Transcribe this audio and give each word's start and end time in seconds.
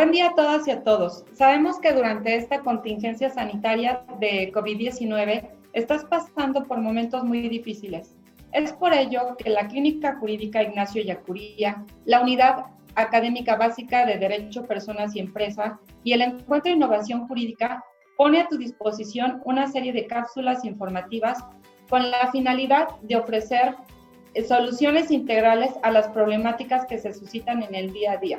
Buen 0.00 0.12
día 0.12 0.28
a 0.28 0.34
todas 0.34 0.66
y 0.66 0.70
a 0.70 0.82
todos. 0.82 1.26
Sabemos 1.34 1.78
que 1.78 1.92
durante 1.92 2.34
esta 2.34 2.60
contingencia 2.60 3.28
sanitaria 3.28 4.02
de 4.18 4.50
COVID-19 4.50 5.50
estás 5.74 6.06
pasando 6.06 6.64
por 6.64 6.78
momentos 6.78 7.22
muy 7.22 7.46
difíciles. 7.50 8.16
Es 8.52 8.72
por 8.72 8.94
ello 8.94 9.36
que 9.36 9.50
la 9.50 9.68
Clínica 9.68 10.16
Jurídica 10.16 10.62
Ignacio 10.62 11.02
Yacuría, 11.02 11.84
la 12.06 12.22
Unidad 12.22 12.64
Académica 12.94 13.56
Básica 13.56 14.06
de 14.06 14.16
Derecho, 14.16 14.64
Personas 14.64 15.14
y 15.14 15.18
Empresas 15.18 15.74
y 16.02 16.14
el 16.14 16.22
Encuentro 16.22 16.70
de 16.70 16.76
Innovación 16.76 17.28
Jurídica 17.28 17.84
pone 18.16 18.40
a 18.40 18.48
tu 18.48 18.56
disposición 18.56 19.42
una 19.44 19.66
serie 19.66 19.92
de 19.92 20.06
cápsulas 20.06 20.64
informativas 20.64 21.44
con 21.90 22.10
la 22.10 22.32
finalidad 22.32 22.88
de 23.02 23.16
ofrecer 23.16 23.74
eh, 24.32 24.44
soluciones 24.44 25.10
integrales 25.10 25.72
a 25.82 25.90
las 25.90 26.08
problemáticas 26.08 26.86
que 26.86 26.96
se 26.96 27.12
suscitan 27.12 27.62
en 27.62 27.74
el 27.74 27.92
día 27.92 28.12
a 28.12 28.16
día. 28.16 28.38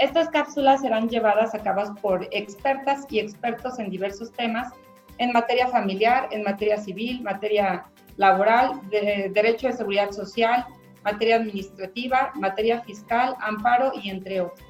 Estas 0.00 0.28
cápsulas 0.30 0.80
serán 0.80 1.08
llevadas 1.08 1.54
a 1.54 1.62
cabo 1.62 1.94
por 2.02 2.26
expertas 2.32 3.06
y 3.10 3.20
expertos 3.20 3.78
en 3.78 3.90
diversos 3.90 4.32
temas 4.32 4.72
en 5.18 5.32
materia 5.32 5.68
familiar, 5.68 6.28
en 6.32 6.42
materia 6.42 6.78
civil, 6.78 7.22
materia 7.22 7.84
laboral, 8.16 8.80
de 8.90 9.30
derecho 9.32 9.68
de 9.68 9.74
seguridad 9.74 10.10
social, 10.10 10.66
materia 11.04 11.36
administrativa, 11.36 12.32
materia 12.34 12.80
fiscal, 12.80 13.36
amparo 13.40 13.92
y 14.02 14.10
entre 14.10 14.40
otros. 14.40 14.66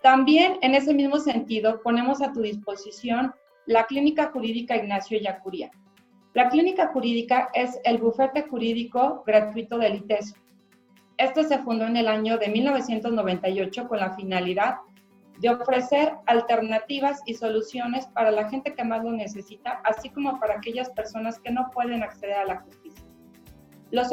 También 0.00 0.58
en 0.62 0.74
ese 0.74 0.94
mismo 0.94 1.18
sentido 1.18 1.82
ponemos 1.82 2.22
a 2.22 2.32
tu 2.32 2.40
disposición 2.40 3.34
la 3.66 3.84
Clínica 3.84 4.30
Jurídica 4.32 4.76
Ignacio 4.76 5.18
Yacuría, 5.20 5.70
la 6.34 6.50
clínica 6.50 6.88
jurídica 6.88 7.48
es 7.52 7.80
el 7.84 7.98
bufete 7.98 8.42
jurídico 8.42 9.24
gratuito 9.26 9.78
del 9.78 9.96
ITESO. 9.96 10.36
Este 11.18 11.42
se 11.42 11.58
fundó 11.58 11.84
en 11.84 11.96
el 11.96 12.06
año 12.06 12.38
de 12.38 12.48
1998 12.48 13.88
con 13.88 13.98
la 13.98 14.14
finalidad 14.14 14.76
de 15.40 15.50
ofrecer 15.50 16.12
alternativas 16.26 17.20
y 17.26 17.34
soluciones 17.34 18.06
para 18.06 18.30
la 18.30 18.48
gente 18.48 18.74
que 18.74 18.84
más 18.84 19.02
lo 19.02 19.10
necesita, 19.10 19.80
así 19.84 20.10
como 20.10 20.38
para 20.38 20.54
aquellas 20.54 20.90
personas 20.90 21.40
que 21.40 21.50
no 21.50 21.70
pueden 21.72 22.04
acceder 22.04 22.36
a 22.36 22.44
la 22.44 22.60
justicia. 22.60 23.04
Los, 23.90 24.08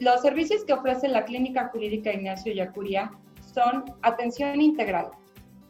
los 0.00 0.20
servicios 0.20 0.64
que 0.64 0.72
ofrece 0.72 1.06
la 1.06 1.24
Clínica 1.24 1.68
Jurídica 1.68 2.12
Ignacio 2.12 2.52
Yacuría 2.52 3.12
son 3.54 3.84
atención 4.02 4.60
integral. 4.60 5.10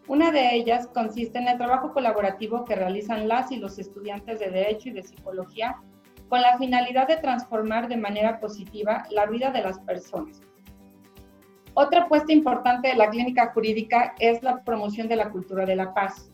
Una 0.07 0.31
de 0.31 0.55
ellas 0.55 0.87
consiste 0.87 1.39
en 1.39 1.49
el 1.49 1.59
trabajo 1.59 1.93
colaborativo 1.93 2.65
que 2.65 2.77
realizan 2.77 3.29
las 3.29 3.53
y 3.53 3.57
los 3.57 3.79
estudiantes 3.79 4.41
de 4.41 4.51
Derecho 4.51 4.89
y 4.89 4.93
de 4.93 5.03
Psicología 5.03 5.77
con 6.31 6.41
la 6.41 6.57
finalidad 6.57 7.09
de 7.09 7.17
transformar 7.17 7.89
de 7.89 7.97
manera 7.99 8.41
positiva 8.41 9.05
la 9.11 9.27
vida 9.27 9.51
de 9.51 9.63
las 9.63 9.79
personas. 9.81 10.41
Otra 11.81 12.01
apuesta 12.01 12.33
importante 12.33 12.89
de 12.89 12.97
la 12.97 13.09
clínica 13.09 13.53
jurídica 13.55 14.13
es 14.19 14.43
la 14.43 14.65
promoción 14.65 15.07
de 15.07 15.15
la 15.15 15.31
cultura 15.31 15.65
de 15.65 15.77
la 15.77 15.95
paz. 15.95 16.29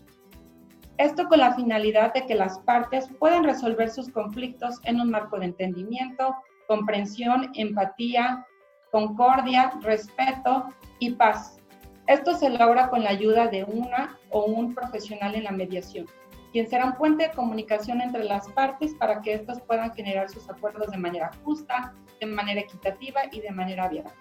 Esto 0.96 1.28
con 1.28 1.38
la 1.38 1.52
finalidad 1.52 2.14
de 2.14 2.24
que 2.24 2.34
las 2.34 2.60
partes 2.60 3.10
puedan 3.18 3.44
resolver 3.44 3.90
sus 3.90 4.08
conflictos 4.08 4.80
en 4.84 5.02
un 5.02 5.10
marco 5.10 5.38
de 5.38 5.44
entendimiento, 5.44 6.34
comprensión, 6.66 7.50
empatía, 7.56 8.46
concordia, 8.90 9.70
respeto 9.82 10.64
y 10.98 11.10
paz. 11.10 11.58
Esto 12.06 12.34
se 12.36 12.48
logra 12.48 12.88
con 12.88 13.04
la 13.04 13.10
ayuda 13.10 13.48
de 13.48 13.64
una 13.64 14.18
o 14.30 14.46
un 14.46 14.74
profesional 14.74 15.34
en 15.34 15.44
la 15.44 15.52
mediación 15.52 16.06
quien 16.52 16.70
será 16.70 16.84
un 16.84 16.94
puente 16.94 17.24
de 17.24 17.34
comunicación 17.34 18.00
entre 18.00 18.22
las 18.22 18.48
partes 18.52 18.94
para 18.94 19.20
que 19.20 19.34
éstas 19.34 19.60
puedan 19.62 19.92
generar 19.92 20.30
sus 20.30 20.48
acuerdos 20.48 20.88
de 20.92 20.98
manera 20.98 21.32
justa, 21.42 21.92
de 22.20 22.26
manera 22.26 22.60
equitativa 22.60 23.22
y 23.32 23.40
de 23.40 23.50
manera 23.50 23.86
abierta. 23.86 24.14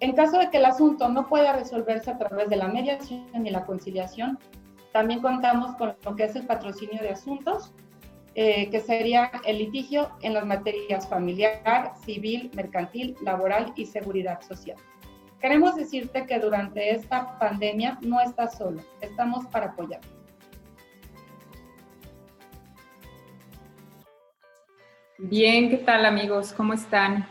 En 0.00 0.12
caso 0.12 0.38
de 0.38 0.50
que 0.50 0.58
el 0.58 0.64
asunto 0.64 1.08
no 1.08 1.28
pueda 1.28 1.52
resolverse 1.52 2.10
a 2.10 2.18
través 2.18 2.48
de 2.48 2.56
la 2.56 2.68
mediación 2.68 3.46
y 3.46 3.50
la 3.50 3.64
conciliación, 3.64 4.38
también 4.92 5.20
contamos 5.20 5.74
con 5.76 5.96
lo 6.04 6.16
que 6.16 6.24
es 6.24 6.36
el 6.36 6.46
patrocinio 6.46 7.00
de 7.00 7.10
asuntos, 7.10 7.72
eh, 8.36 8.68
que 8.70 8.80
sería 8.80 9.30
el 9.44 9.58
litigio 9.58 10.10
en 10.22 10.34
las 10.34 10.44
materias 10.44 11.08
familiar, 11.08 11.92
civil, 12.04 12.50
mercantil, 12.54 13.16
laboral 13.22 13.72
y 13.76 13.86
seguridad 13.86 14.40
social. 14.42 14.76
Queremos 15.40 15.76
decirte 15.76 16.26
que 16.26 16.38
durante 16.40 16.90
esta 16.90 17.38
pandemia 17.38 17.98
no 18.02 18.20
estás 18.20 18.56
solo, 18.56 18.82
estamos 19.00 19.46
para 19.46 19.66
apoyarte. 19.66 20.08
Bien, 25.18 25.70
¿qué 25.70 25.76
tal 25.76 26.04
amigos? 26.04 26.52
¿Cómo 26.52 26.72
están? 26.72 27.26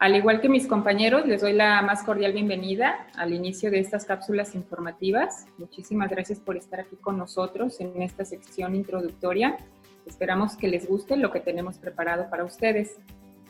Al 0.00 0.16
igual 0.16 0.40
que 0.40 0.48
mis 0.48 0.66
compañeros, 0.66 1.26
les 1.26 1.42
doy 1.42 1.52
la 1.52 1.82
más 1.82 2.02
cordial 2.04 2.32
bienvenida 2.32 3.06
al 3.16 3.34
inicio 3.34 3.70
de 3.70 3.80
estas 3.80 4.06
cápsulas 4.06 4.54
informativas. 4.54 5.44
Muchísimas 5.58 6.08
gracias 6.08 6.40
por 6.40 6.56
estar 6.56 6.80
aquí 6.80 6.96
con 6.96 7.18
nosotros 7.18 7.78
en 7.82 8.00
esta 8.00 8.24
sección 8.24 8.74
introductoria. 8.74 9.58
Esperamos 10.06 10.56
que 10.56 10.68
les 10.68 10.88
guste 10.88 11.18
lo 11.18 11.30
que 11.30 11.40
tenemos 11.40 11.76
preparado 11.76 12.30
para 12.30 12.44
ustedes. 12.44 12.96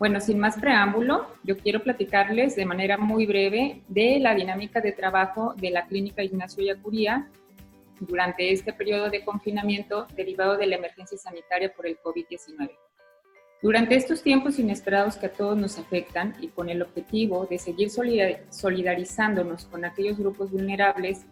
Bueno, 0.01 0.21
sin 0.21 0.41
más 0.41 0.59
preámbulo, 0.59 1.29
yo 1.45 1.57
quiero 1.57 1.85
platicarles 1.85 2.57
de 2.57 2.67
manera 2.67 2.99
muy 2.99 3.27
breve 3.27 3.83
de 3.87 4.19
la 4.19 4.35
dinámica 4.35 4.81
de 4.81 4.91
trabajo 4.91 5.55
de 5.57 5.71
la 5.71 5.87
Clínica 5.87 6.25
Ignacio 6.25 6.65
Yacuría 6.65 7.29
durante 8.01 8.51
este 8.51 8.73
periodo 8.73 9.09
de 9.09 9.25
confinamiento 9.25 10.09
derivado 10.17 10.57
de 10.57 10.67
la 10.67 10.75
emergencia 10.75 11.17
sanitaria 11.17 11.73
por 11.73 11.87
el 11.87 11.97
COVID-19. 12.01 12.71
Durante 13.63 13.95
estos 13.95 14.23
tiempos 14.23 14.59
inesperados 14.59 15.17
que 15.17 15.27
a 15.27 15.33
todos 15.33 15.57
nos 15.57 15.79
afectan 15.79 16.35
y 16.41 16.49
con 16.49 16.71
el 16.71 16.81
objetivo 16.81 17.47
de 17.47 17.59
seguir 17.59 17.91
solidarizándonos 17.91 19.67
con 19.67 19.85
aquellos 19.85 20.19
grupos 20.19 20.51
vulnerables, 20.51 21.27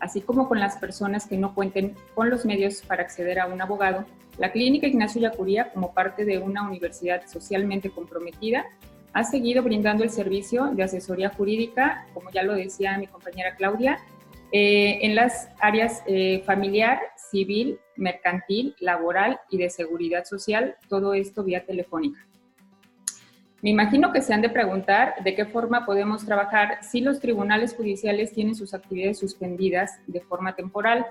así 0.00 0.22
como 0.22 0.48
con 0.48 0.60
las 0.60 0.78
personas 0.78 1.26
que 1.26 1.36
no 1.36 1.54
cuenten 1.54 1.94
con 2.14 2.30
los 2.30 2.46
medios 2.46 2.80
para 2.80 3.02
acceder 3.02 3.38
a 3.38 3.46
un 3.46 3.60
abogado, 3.60 4.06
la 4.38 4.50
Clínica 4.50 4.86
Ignacio 4.86 5.20
Yacuría, 5.20 5.72
como 5.72 5.92
parte 5.92 6.24
de 6.24 6.38
una 6.38 6.66
universidad 6.66 7.26
socialmente 7.26 7.90
comprometida, 7.90 8.64
ha 9.12 9.22
seguido 9.22 9.62
brindando 9.62 10.04
el 10.04 10.10
servicio 10.10 10.70
de 10.72 10.84
asesoría 10.84 11.28
jurídica, 11.28 12.06
como 12.14 12.30
ya 12.30 12.42
lo 12.42 12.54
decía 12.54 12.96
mi 12.96 13.06
compañera 13.06 13.56
Claudia, 13.56 13.98
eh, 14.52 15.00
en 15.02 15.14
las 15.14 15.50
áreas 15.60 16.02
eh, 16.06 16.42
familiar, 16.46 17.00
civil, 17.30 17.78
mercantil, 17.96 18.74
laboral 18.80 19.40
y 19.50 19.58
de 19.58 19.70
seguridad 19.70 20.24
social, 20.24 20.76
todo 20.88 21.14
esto 21.14 21.44
vía 21.44 21.64
telefónica. 21.64 22.26
Me 23.64 23.70
imagino 23.70 24.12
que 24.12 24.20
se 24.20 24.34
han 24.34 24.42
de 24.42 24.50
preguntar 24.50 25.14
de 25.24 25.34
qué 25.34 25.46
forma 25.46 25.86
podemos 25.86 26.26
trabajar 26.26 26.84
si 26.84 27.00
los 27.00 27.18
tribunales 27.18 27.74
judiciales 27.74 28.32
tienen 28.32 28.54
sus 28.54 28.74
actividades 28.74 29.18
suspendidas 29.18 30.00
de 30.06 30.20
forma 30.20 30.54
temporal. 30.54 31.06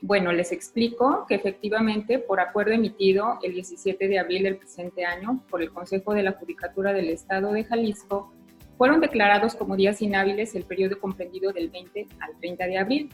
Bueno, 0.00 0.32
les 0.32 0.52
explico 0.52 1.26
que 1.28 1.34
efectivamente, 1.34 2.18
por 2.18 2.40
acuerdo 2.40 2.72
emitido 2.72 3.38
el 3.42 3.52
17 3.52 4.08
de 4.08 4.18
abril 4.18 4.44
del 4.44 4.56
presente 4.56 5.04
año 5.04 5.44
por 5.50 5.60
el 5.60 5.70
Consejo 5.70 6.14
de 6.14 6.22
la 6.22 6.32
Judicatura 6.32 6.94
del 6.94 7.10
Estado 7.10 7.52
de 7.52 7.64
Jalisco, 7.64 8.32
fueron 8.78 9.00
declarados 9.00 9.54
como 9.54 9.76
días 9.76 10.00
inhábiles 10.00 10.54
el 10.54 10.64
periodo 10.64 10.98
comprendido 10.98 11.52
del 11.52 11.68
20 11.68 12.06
al 12.20 12.38
30 12.40 12.66
de 12.68 12.78
abril, 12.78 13.10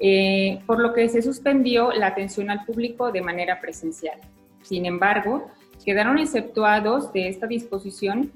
eh, 0.00 0.60
por 0.66 0.80
lo 0.80 0.92
que 0.92 1.08
se 1.08 1.22
suspendió 1.22 1.92
la 1.92 2.08
atención 2.08 2.50
al 2.50 2.64
público 2.64 3.12
de 3.12 3.22
manera 3.22 3.60
presencial. 3.60 4.18
Sin 4.62 4.86
embargo, 4.86 5.50
quedaron 5.84 6.18
exceptuados 6.18 7.12
de 7.12 7.28
esta 7.28 7.46
disposición 7.46 8.32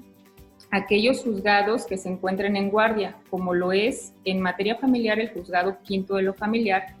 aquellos 0.71 1.23
juzgados 1.23 1.85
que 1.85 1.97
se 1.97 2.09
encuentren 2.09 2.55
en 2.55 2.69
guardia, 2.69 3.15
como 3.29 3.53
lo 3.53 3.71
es 3.71 4.13
en 4.23 4.39
materia 4.39 4.75
familiar 4.75 5.19
el 5.19 5.31
juzgado 5.31 5.77
quinto 5.83 6.15
de 6.15 6.23
lo 6.23 6.33
familiar, 6.33 6.95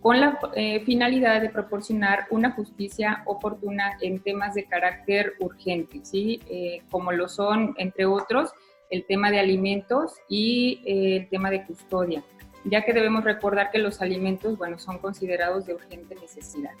con 0.00 0.20
la 0.20 0.38
eh, 0.56 0.80
finalidad 0.80 1.40
de 1.40 1.48
proporcionar 1.48 2.26
una 2.30 2.50
justicia 2.50 3.22
oportuna 3.26 3.96
en 4.00 4.18
temas 4.18 4.54
de 4.54 4.64
carácter 4.64 5.34
urgente, 5.38 6.00
¿sí? 6.02 6.40
Eh, 6.50 6.82
como 6.90 7.12
lo 7.12 7.28
son, 7.28 7.74
entre 7.78 8.04
otros, 8.04 8.50
el 8.90 9.06
tema 9.06 9.30
de 9.30 9.38
alimentos 9.38 10.16
y 10.28 10.82
el 10.84 11.28
tema 11.28 11.50
de 11.50 11.64
custodia 11.64 12.22
ya 12.64 12.84
que 12.84 12.92
debemos 12.92 13.24
recordar 13.24 13.70
que 13.70 13.78
los 13.78 14.00
alimentos, 14.00 14.56
bueno, 14.56 14.78
son 14.78 14.98
considerados 14.98 15.66
de 15.66 15.74
urgente 15.74 16.14
necesidad. 16.14 16.72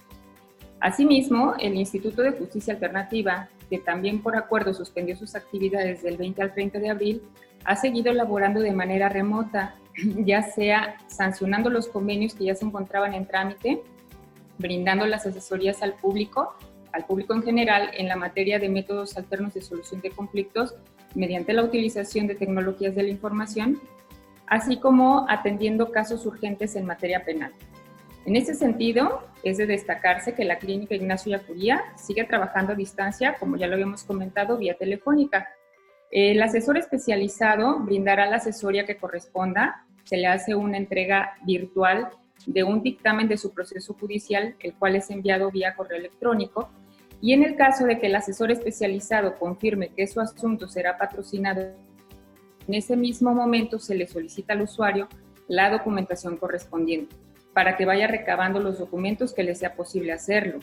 Asimismo, 0.80 1.54
el 1.58 1.74
Instituto 1.74 2.22
de 2.22 2.32
Justicia 2.32 2.74
Alternativa, 2.74 3.48
que 3.70 3.78
también 3.78 4.22
por 4.22 4.36
acuerdo 4.36 4.74
suspendió 4.74 5.16
sus 5.16 5.34
actividades 5.34 6.02
del 6.02 6.16
20 6.16 6.42
al 6.42 6.52
30 6.52 6.78
de 6.78 6.90
abril, 6.90 7.22
ha 7.64 7.76
seguido 7.76 8.10
elaborando 8.10 8.60
de 8.60 8.72
manera 8.72 9.08
remota, 9.08 9.76
ya 10.24 10.42
sea 10.42 10.96
sancionando 11.06 11.70
los 11.70 11.88
convenios 11.88 12.34
que 12.34 12.44
ya 12.44 12.54
se 12.54 12.64
encontraban 12.64 13.14
en 13.14 13.26
trámite, 13.26 13.82
brindando 14.58 15.06
las 15.06 15.26
asesorías 15.26 15.82
al 15.82 15.94
público 15.94 16.54
al 16.92 17.06
público 17.06 17.34
en 17.34 17.42
general 17.42 17.90
en 17.96 18.08
la 18.08 18.16
materia 18.16 18.58
de 18.58 18.68
métodos 18.68 19.16
alternos 19.16 19.54
de 19.54 19.62
solución 19.62 20.00
de 20.00 20.10
conflictos 20.10 20.74
mediante 21.14 21.52
la 21.52 21.64
utilización 21.64 22.26
de 22.26 22.34
tecnologías 22.34 22.94
de 22.94 23.02
la 23.02 23.08
información, 23.10 23.80
así 24.52 24.76
como 24.76 25.24
atendiendo 25.30 25.90
casos 25.90 26.26
urgentes 26.26 26.76
en 26.76 26.84
materia 26.84 27.24
penal. 27.24 27.52
En 28.26 28.36
ese 28.36 28.52
sentido, 28.54 29.22
es 29.42 29.56
de 29.56 29.64
destacarse 29.64 30.34
que 30.34 30.44
la 30.44 30.58
Clínica 30.58 30.94
Ignacio 30.94 31.30
Yacuría 31.30 31.82
sigue 31.96 32.24
trabajando 32.24 32.74
a 32.74 32.76
distancia, 32.76 33.36
como 33.40 33.56
ya 33.56 33.66
lo 33.66 33.72
habíamos 33.72 34.04
comentado, 34.04 34.58
vía 34.58 34.74
telefónica. 34.74 35.48
El 36.10 36.42
asesor 36.42 36.76
especializado 36.76 37.78
brindará 37.78 38.26
la 38.26 38.36
asesoría 38.36 38.84
que 38.84 38.98
corresponda, 38.98 39.86
se 40.04 40.18
le 40.18 40.26
hace 40.26 40.54
una 40.54 40.76
entrega 40.76 41.32
virtual 41.46 42.10
de 42.44 42.62
un 42.62 42.82
dictamen 42.82 43.28
de 43.28 43.38
su 43.38 43.54
proceso 43.54 43.94
judicial, 43.94 44.54
el 44.60 44.74
cual 44.74 44.96
es 44.96 45.10
enviado 45.10 45.50
vía 45.50 45.74
correo 45.74 45.98
electrónico, 45.98 46.68
y 47.22 47.32
en 47.32 47.42
el 47.42 47.56
caso 47.56 47.86
de 47.86 47.98
que 47.98 48.08
el 48.08 48.16
asesor 48.16 48.50
especializado 48.50 49.38
confirme 49.38 49.88
que 49.96 50.06
su 50.06 50.20
asunto 50.20 50.68
será 50.68 50.98
patrocinado, 50.98 51.72
en 52.66 52.74
ese 52.74 52.96
mismo 52.96 53.34
momento 53.34 53.78
se 53.78 53.94
le 53.94 54.06
solicita 54.06 54.52
al 54.52 54.62
usuario 54.62 55.08
la 55.48 55.70
documentación 55.70 56.36
correspondiente 56.36 57.16
para 57.52 57.76
que 57.76 57.84
vaya 57.84 58.06
recabando 58.06 58.60
los 58.60 58.78
documentos 58.78 59.32
que 59.32 59.42
le 59.42 59.54
sea 59.54 59.74
posible 59.74 60.12
hacerlo. 60.12 60.58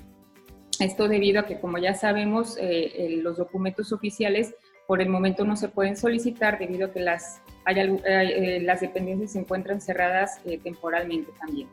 Esto 0.80 1.08
debido 1.08 1.42
a 1.42 1.46
que, 1.46 1.60
como 1.60 1.78
ya 1.78 1.94
sabemos, 1.94 2.58
eh, 2.60 3.20
los 3.22 3.38
documentos 3.38 3.92
oficiales 3.92 4.56
por 4.88 5.02
el 5.02 5.10
momento 5.10 5.46
no 5.46 5.56
se 5.56 5.70
pueden 5.70 5.96
solicitar 5.96 6.58
debido 6.58 6.88
a 6.88 6.92
que 6.92 7.02
las, 7.02 7.44
eh, 7.68 8.66
dependencias 8.82 9.34
se 9.34 9.40
encuentran 9.40 9.82
cerradas 9.82 10.42
eh, 10.46 10.58
temporalmente 10.58 11.32
también. 11.40 11.68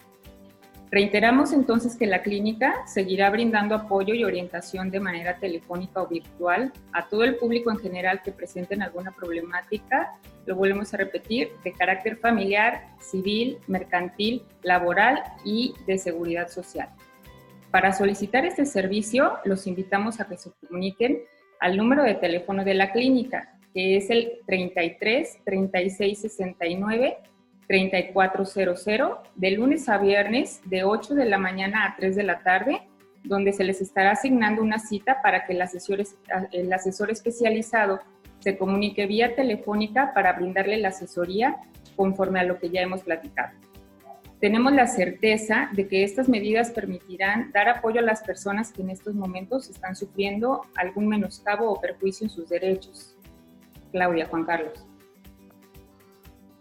Reiteramos 0.90 1.52
entonces 1.52 1.96
que 1.96 2.06
la 2.06 2.22
clínica 2.22 2.86
seguirá 2.86 3.28
brindando 3.30 3.74
apoyo 3.74 4.14
y 4.14 4.22
orientación 4.22 4.90
de 4.90 5.00
manera 5.00 5.38
telefónica 5.38 6.00
o 6.00 6.06
virtual 6.06 6.72
a 6.92 7.08
todo 7.08 7.24
el 7.24 7.36
público 7.36 7.72
en 7.72 7.78
general 7.78 8.22
que 8.22 8.30
presenten 8.30 8.82
alguna 8.82 9.10
problemática, 9.10 10.16
lo 10.46 10.54
volvemos 10.54 10.94
a 10.94 10.98
repetir, 10.98 11.50
de 11.64 11.72
carácter 11.72 12.16
familiar, 12.18 12.86
civil, 13.00 13.58
mercantil, 13.66 14.42
laboral 14.62 15.22
y 15.44 15.74
de 15.88 15.98
seguridad 15.98 16.48
social. 16.48 16.88
Para 17.72 17.92
solicitar 17.92 18.46
este 18.46 18.64
servicio, 18.64 19.38
los 19.44 19.66
invitamos 19.66 20.20
a 20.20 20.28
que 20.28 20.36
se 20.36 20.52
comuniquen 20.52 21.22
al 21.58 21.76
número 21.76 22.04
de 22.04 22.14
teléfono 22.14 22.64
de 22.64 22.74
la 22.74 22.92
clínica, 22.92 23.58
que 23.74 23.96
es 23.96 24.08
el 24.08 24.38
33 24.46 25.40
36 25.44 26.18
69 26.20 27.16
3400 27.68 29.18
de 29.34 29.50
lunes 29.50 29.88
a 29.88 29.98
viernes 29.98 30.60
de 30.64 30.84
8 30.84 31.14
de 31.14 31.24
la 31.24 31.38
mañana 31.38 31.84
a 31.84 31.96
3 31.96 32.16
de 32.16 32.22
la 32.22 32.40
tarde, 32.40 32.82
donde 33.24 33.52
se 33.52 33.64
les 33.64 33.80
estará 33.80 34.12
asignando 34.12 34.62
una 34.62 34.78
cita 34.78 35.20
para 35.22 35.44
que 35.44 35.52
el 35.52 35.62
asesor, 35.62 36.00
el 36.52 36.72
asesor 36.72 37.10
especializado 37.10 38.00
se 38.38 38.56
comunique 38.56 39.06
vía 39.06 39.34
telefónica 39.34 40.14
para 40.14 40.32
brindarle 40.32 40.76
la 40.76 40.88
asesoría 40.88 41.56
conforme 41.96 42.40
a 42.40 42.44
lo 42.44 42.58
que 42.58 42.70
ya 42.70 42.82
hemos 42.82 43.02
platicado. 43.02 43.52
Tenemos 44.40 44.72
la 44.72 44.86
certeza 44.86 45.70
de 45.72 45.88
que 45.88 46.04
estas 46.04 46.28
medidas 46.28 46.70
permitirán 46.70 47.50
dar 47.52 47.68
apoyo 47.68 48.00
a 48.00 48.04
las 48.04 48.22
personas 48.22 48.70
que 48.70 48.82
en 48.82 48.90
estos 48.90 49.14
momentos 49.14 49.70
están 49.70 49.96
sufriendo 49.96 50.60
algún 50.76 51.08
menoscabo 51.08 51.70
o 51.70 51.80
perjuicio 51.80 52.26
en 52.26 52.30
sus 52.30 52.48
derechos. 52.48 53.16
Claudia, 53.92 54.26
Juan 54.26 54.44
Carlos. 54.44 54.85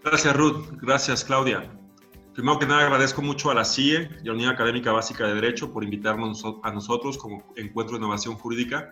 Gracias, 0.05 0.35
Ruth. 0.35 0.67
Gracias, 0.83 1.25
Claudia. 1.25 1.67
Primero 2.35 2.59
que 2.59 2.67
nada, 2.67 2.83
agradezco 2.83 3.23
mucho 3.23 3.49
a 3.49 3.55
la 3.55 3.65
CIE 3.65 4.07
y 4.21 4.21
a 4.21 4.25
la 4.25 4.33
Unidad 4.33 4.51
Académica 4.51 4.91
Básica 4.91 5.25
de 5.25 5.33
Derecho 5.33 5.73
por 5.73 5.83
invitarnos 5.83 6.43
a 6.61 6.71
nosotros 6.71 7.17
como 7.17 7.51
Encuentro 7.55 7.97
de 7.97 8.03
Innovación 8.03 8.35
Jurídica 8.35 8.91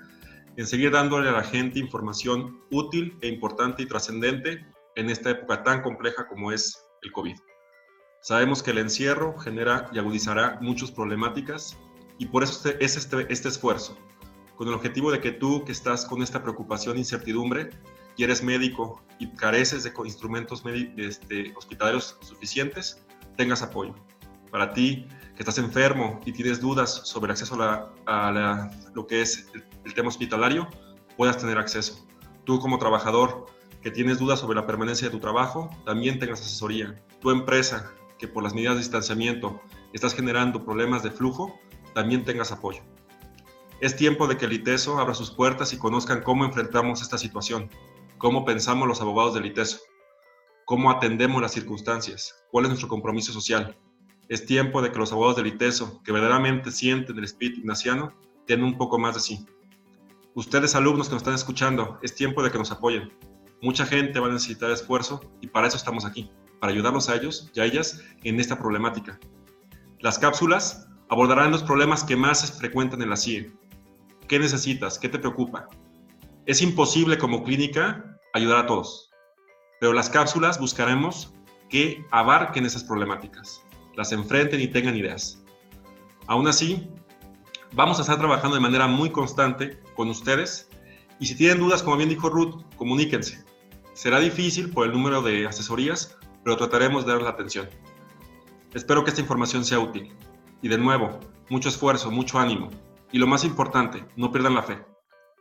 en 0.58 0.66
seguir 0.66 0.90
dándole 0.90 1.30
a 1.30 1.34
la 1.34 1.44
gente 1.44 1.78
información 1.78 2.64
útil 2.72 3.16
e 3.22 3.28
importante 3.28 3.84
y 3.84 3.86
trascendente 3.86 4.66
en 4.96 5.12
esta 5.12 5.30
época 5.30 5.62
tan 5.62 5.84
compleja 5.84 6.28
como 6.28 6.52
es 6.52 6.84
el 7.04 7.12
COVID. 7.12 7.36
Sabemos 8.24 8.64
que 8.64 8.72
el 8.72 8.80
encierro 8.80 9.38
genera 9.38 9.92
y 9.94 10.00
agudizará 10.00 10.58
muchas 10.62 10.90
problemáticas 10.90 11.78
y 12.18 12.26
por 12.26 12.42
eso 12.42 12.70
es 12.80 12.98
este, 12.98 13.32
este 13.32 13.50
esfuerzo, 13.50 13.96
con 14.56 14.68
el 14.68 14.74
objetivo 14.74 15.12
de 15.12 15.22
que 15.22 15.32
tú 15.32 15.64
que 15.64 15.74
estás 15.74 16.06
con 16.06 16.24
esta 16.24 16.42
preocupación 16.42 16.96
e 16.96 17.02
incertidumbre 17.02 17.70
y 18.16 18.24
eres 18.24 18.44
médico 18.44 19.02
y 19.20 19.28
careces 19.28 19.84
de 19.84 19.94
instrumentos 20.06 20.64
este, 20.98 21.54
hospitalarios 21.56 22.18
suficientes, 22.22 23.04
tengas 23.38 23.62
apoyo. 23.62 23.94
Para 24.52 24.74
ti 24.74 25.08
que 25.36 25.42
estás 25.42 25.58
enfermo 25.58 26.20
y 26.26 26.32
tienes 26.32 26.62
dudas 26.62 27.02
sobre 27.06 27.26
el 27.26 27.32
acceso 27.32 27.58
a, 28.06 28.72
lo 28.94 29.08
que 29.08 29.22
es 29.22 29.50
el, 29.84 29.94
tema 29.94 30.10
hospitalario, 30.10 30.68
puedas 31.18 31.38
tener 31.38 31.58
acceso. 31.58 32.08
Tú 32.44 32.60
como 32.60 32.78
trabajador 32.78 33.48
que 33.82 33.92
tienes 33.92 34.20
dudas 34.20 34.40
sobre 34.40 34.56
la 34.56 34.66
permanencia 34.66 35.08
de 35.08 35.12
tu 35.12 35.20
trabajo, 35.20 35.70
también 35.86 36.20
tengas 36.20 36.42
asesoría. 36.42 37.04
Tu 37.20 37.32
empresa 37.32 37.92
que 38.18 38.28
por 38.28 38.44
las 38.44 38.54
medidas 38.54 38.76
de 38.76 38.82
distanciamiento 38.82 39.62
estás 39.92 40.14
generando 40.14 40.64
problemas 40.64 41.04
de 41.04 41.12
flujo, 41.12 41.60
también 41.94 42.24
tengas 42.24 42.52
apoyo. 42.52 42.82
Es 43.82 43.96
tiempo 43.96 44.28
de 44.28 44.38
que 44.38 44.46
el 44.46 44.54
ITESO 44.54 45.00
abra 45.00 45.14
sus 45.14 45.32
puertas 45.32 45.74
y 45.74 45.78
conozcan 45.78 46.22
cómo 46.22 46.46
enfrentamos 46.46 47.02
esta 47.02 47.18
situación 47.18 47.70
cómo 48.24 48.46
pensamos 48.46 48.88
los 48.88 49.02
abogados 49.02 49.34
del 49.34 49.48
ITESO, 49.48 49.80
cómo 50.64 50.90
atendemos 50.90 51.42
las 51.42 51.52
circunstancias, 51.52 52.34
cuál 52.52 52.64
es 52.64 52.70
nuestro 52.70 52.88
compromiso 52.88 53.34
social. 53.34 53.78
Es 54.30 54.46
tiempo 54.46 54.82
de 54.82 54.94
que 54.94 54.98
los 54.98 55.12
abogados 55.12 55.36
del 55.36 55.48
ITESO, 55.48 56.02
que 56.06 56.14
verdaderamente 56.14 56.72
sienten 56.72 57.18
el 57.18 57.26
espíritu 57.26 57.60
ignaciano, 57.60 58.14
tengan 58.48 58.68
un 58.68 58.78
poco 58.78 58.98
más 58.98 59.16
de 59.16 59.20
sí. 59.20 59.46
Ustedes, 60.36 60.74
alumnos 60.74 61.10
que 61.10 61.16
nos 61.16 61.22
están 61.22 61.34
escuchando, 61.34 62.00
es 62.02 62.16
tiempo 62.16 62.42
de 62.42 62.50
que 62.50 62.58
nos 62.58 62.72
apoyen. 62.72 63.12
Mucha 63.62 63.86
gente 63.86 64.22
va 64.22 64.28
a 64.28 64.32
necesitar 64.32 64.72
esfuerzo 64.72 65.20
y 65.42 65.48
para 65.48 65.68
eso 65.68 65.76
estamos 65.76 66.06
aquí, 66.06 66.32
para 66.62 66.72
ayudarlos 66.72 67.10
a 67.10 67.16
ellos 67.16 67.52
y 67.54 67.60
a 67.60 67.66
ellas 67.66 68.02
en 68.24 68.40
esta 68.40 68.58
problemática. 68.58 69.20
Las 70.00 70.18
cápsulas 70.18 70.88
abordarán 71.10 71.52
los 71.52 71.64
problemas 71.64 72.06
que 72.06 72.16
más 72.16 72.40
se 72.40 72.54
frecuentan 72.54 73.02
en 73.02 73.10
la 73.10 73.18
CIE. 73.18 73.52
¿Qué 74.30 74.40
necesitas? 74.40 74.98
¿Qué 74.98 75.10
te 75.10 75.20
preocupa? 75.20 75.68
Es 76.46 76.62
imposible 76.62 77.18
como 77.18 77.44
clínica 77.44 78.13
ayudar 78.34 78.58
a 78.58 78.66
todos. 78.66 79.12
Pero 79.80 79.94
las 79.94 80.10
cápsulas 80.10 80.60
buscaremos 80.60 81.34
que 81.70 82.06
abarquen 82.12 82.66
esas 82.66 82.84
problemáticas, 82.84 83.62
las 83.96 84.12
enfrenten 84.12 84.62
y 84.62 84.68
tengan 84.68 84.96
ideas. 84.96 85.44
Aún 86.28 86.48
así, 86.48 86.90
vamos 87.74 88.00
a 88.00 88.02
estar 88.02 88.18
trabajando 88.18 88.56
de 88.56 88.62
manera 88.62 88.88
muy 88.88 89.12
constante 89.12 89.80
con 89.96 90.10
ustedes 90.10 90.70
y 91.20 91.26
si 91.26 91.36
tienen 91.36 91.60
dudas, 91.60 91.84
como 91.84 91.98
bien 91.98 92.10
dijo 92.10 92.30
Ruth, 92.30 92.64
comuníquense. 92.76 93.44
Será 93.94 94.20
difícil 94.20 94.72
por 94.72 94.86
el 94.88 94.94
número 94.94 95.22
de 95.22 95.48
asesorías, 95.48 96.18
pero 96.44 96.58
trataremos 96.58 97.06
de 97.06 97.14
dar 97.14 97.22
la 97.22 97.30
atención. 97.30 97.70
Espero 98.74 99.04
que 99.04 99.12
esta 99.12 99.22
información 99.22 99.64
sea 99.64 99.80
útil. 99.80 100.12
Y 100.62 100.68
de 100.68 100.78
nuevo, 100.78 101.20
mucho 101.50 101.70
esfuerzo, 101.70 102.10
mucho 102.10 102.40
ánimo. 102.40 102.70
Y 103.12 103.20
lo 103.20 103.28
más 103.28 103.44
importante, 103.44 104.04
no 104.16 104.32
pierdan 104.32 104.56
la 104.56 104.64
fe. 104.64 104.84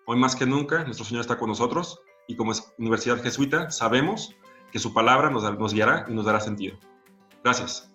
Hoy 0.07 0.19
más 0.19 0.37
que 0.37 0.45
nunca, 0.45 0.85
nuestro 0.85 1.07
Señor 1.07 1.23
está 1.23 1.39
con 1.39 1.49
nosotros 1.49 2.01
y 2.33 2.37
como 2.37 2.53
Universidad 2.79 3.23
Jesuita 3.23 3.71
sabemos 3.71 4.35
que 4.73 4.79
su 4.79 4.95
palabra 4.95 5.31
nos, 5.31 5.43
nos 5.59 5.75
guiará 5.75 6.07
y 6.09 6.15
nos 6.15 6.25
dará 6.25 6.41
sentido. 6.41 6.79
Gracias. 7.45 7.92